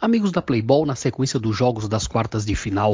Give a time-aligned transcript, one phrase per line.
[0.00, 2.92] Amigos da Playball, na sequência dos jogos das quartas de final,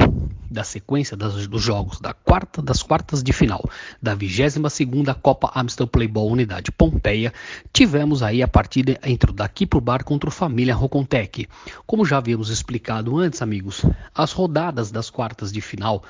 [0.50, 3.62] da sequência das, dos jogos da quarta, das quartas de final
[4.00, 7.30] da 22ª Copa Amstel Playball Unidade Pompeia,
[7.74, 11.46] tivemos aí a partida entre o Daqui Pro Bar contra o Família Rocontec.
[11.86, 13.84] Como já havíamos explicado antes, amigos,
[14.14, 16.02] as rodadas das quartas de final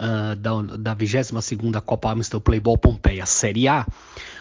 [0.00, 3.86] uh, da, da 22ª Copa Amstel Playball Pompeia Série A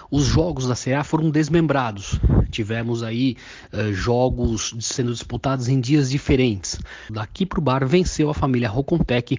[0.10, 2.20] os jogos da Série A foram desmembrados.
[2.50, 3.36] Tivemos aí
[3.73, 6.80] uh, jogos sendo disputados em dias diferentes.
[7.10, 9.38] Daqui para o bar venceu a família Rocontec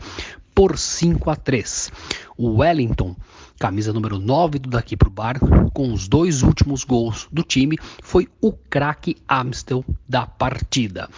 [0.55, 1.93] por 5 a 3.
[2.39, 3.17] O Wellington,
[3.59, 5.41] camisa número 9 do daqui para o bar,
[5.75, 11.11] com os dois últimos gols do time, foi o craque Amstel da partida.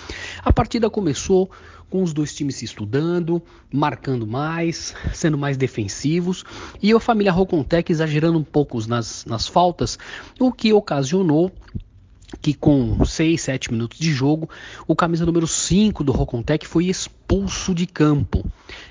[0.42, 1.50] A partida começou
[1.90, 6.42] com os dois times se estudando, marcando mais, sendo mais defensivos,
[6.80, 9.98] e a família Rocontec exagerando um pouco nas, nas faltas,
[10.38, 11.52] o que ocasionou
[12.40, 14.48] que com 6, 7 minutos de jogo,
[14.86, 17.19] o camisa número 5 do Rocontec foi expulso
[17.72, 18.44] de campo.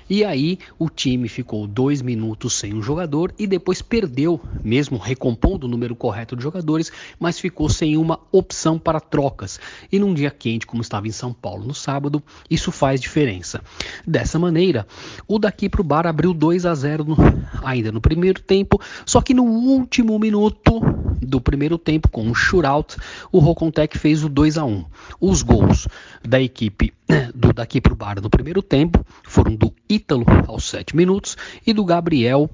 [0.08, 5.66] E aí o time ficou dois minutos sem um jogador e depois perdeu, mesmo recompondo
[5.66, 9.60] o número correto de jogadores, mas ficou sem uma opção para trocas.
[9.92, 13.62] E num dia quente, como estava em São Paulo no sábado, isso faz diferença.
[14.06, 14.86] Dessa maneira,
[15.28, 17.16] o daqui para o bar abriu 2 a 0 no,
[17.62, 20.80] ainda no primeiro tempo, só que no último minuto
[21.20, 22.96] do primeiro tempo, com um shootout,
[23.30, 24.84] o Rocontec fez o 2 a 1.
[25.20, 25.86] Os gols
[26.26, 26.92] da equipe
[27.34, 31.36] do daqui para o bar no primeiro tempo foram do Ítalo aos 7 minutos
[31.66, 32.50] e do Gabriel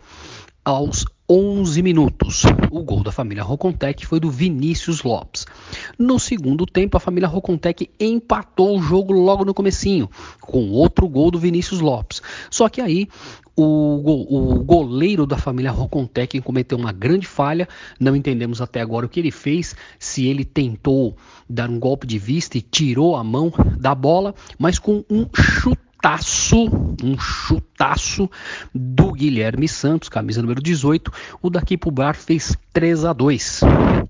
[0.66, 2.42] aos 11 minutos.
[2.72, 5.46] O gol da família Rocontec foi do Vinícius Lopes.
[5.96, 11.30] No segundo tempo, a família Rocontec empatou o jogo logo no comecinho, com outro gol
[11.30, 12.20] do Vinícius Lopes.
[12.50, 13.08] Só que aí
[13.54, 17.68] o, o goleiro da família Rocontec cometeu uma grande falha.
[17.98, 21.16] Não entendemos até agora o que ele fez, se ele tentou
[21.48, 26.68] dar um golpe de vista e tirou a mão da bola, mas com um chutaço,
[27.04, 27.65] um chutaço
[28.74, 31.12] do Guilherme Santos, camisa número 18.
[31.42, 33.60] O daqui pro bar fez 3 a 2.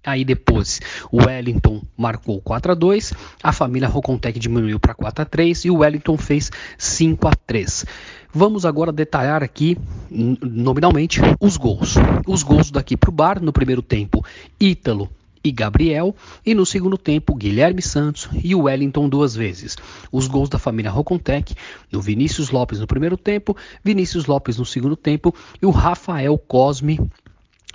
[0.04, 3.12] Aí depois o Wellington marcou 4 a 2,
[3.43, 7.84] a família Rocontec diminuiu para 4 a 3 e o Wellington fez 5 a 3.
[8.32, 9.78] Vamos agora detalhar aqui
[10.10, 11.94] nominalmente os gols.
[12.27, 14.25] Os gols daqui pro bar no primeiro tempo,
[14.60, 15.10] Ítalo
[15.47, 16.15] e Gabriel,
[16.45, 19.77] e no segundo tempo Guilherme Santos e o Wellington duas vezes.
[20.11, 21.55] Os gols da família Rocontec,
[21.91, 26.99] do Vinícius Lopes no primeiro tempo, Vinícius Lopes no segundo tempo e o Rafael Cosme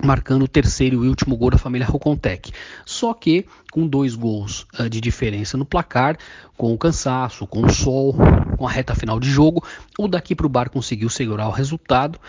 [0.04, 2.52] marcando o terceiro e último gol da família Rocontec.
[2.86, 6.18] Só que com dois gols uh, de diferença no placar,
[6.58, 8.16] com o cansaço, com o sol,
[8.58, 9.64] com a reta final de jogo,
[9.98, 12.20] o daqui para o bar conseguiu segurar o resultado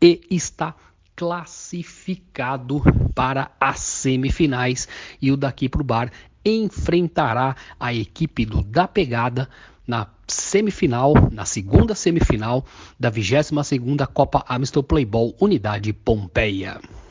[0.00, 0.74] e está
[1.22, 2.82] classificado
[3.14, 4.88] para as semifinais
[5.20, 6.10] e o daqui para o bar
[6.44, 9.48] enfrentará a equipe do Da Pegada
[9.86, 12.66] na semifinal, na segunda semifinal
[12.98, 16.80] da 22ª Copa Amstel Playball Unidade Pompeia.